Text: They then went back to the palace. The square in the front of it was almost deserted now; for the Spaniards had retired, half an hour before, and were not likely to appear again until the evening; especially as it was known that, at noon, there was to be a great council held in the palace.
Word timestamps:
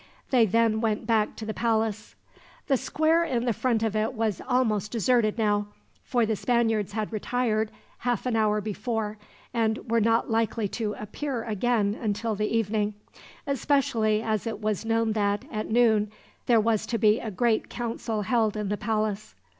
They 0.31 0.47
then 0.47 0.81
went 0.81 1.05
back 1.05 1.35
to 1.35 1.45
the 1.45 1.53
palace. 1.53 2.15
The 2.65 2.75
square 2.75 3.23
in 3.23 3.45
the 3.45 3.53
front 3.53 3.83
of 3.83 3.95
it 3.95 4.15
was 4.15 4.41
almost 4.47 4.91
deserted 4.91 5.37
now; 5.37 5.67
for 6.03 6.25
the 6.25 6.35
Spaniards 6.35 6.93
had 6.93 7.13
retired, 7.13 7.69
half 7.99 8.25
an 8.25 8.35
hour 8.35 8.61
before, 8.61 9.19
and 9.53 9.91
were 9.91 10.01
not 10.01 10.27
likely 10.27 10.67
to 10.69 10.93
appear 10.93 11.43
again 11.43 11.93
until 11.93 12.33
the 12.33 12.47
evening; 12.47 12.95
especially 13.45 14.23
as 14.23 14.47
it 14.47 14.59
was 14.59 14.85
known 14.85 15.11
that, 15.11 15.45
at 15.51 15.69
noon, 15.69 16.11
there 16.47 16.59
was 16.59 16.87
to 16.87 16.97
be 16.97 17.19
a 17.19 17.29
great 17.29 17.69
council 17.69 18.23
held 18.23 18.57
in 18.57 18.69
the 18.69 18.77
palace. 18.77 19.35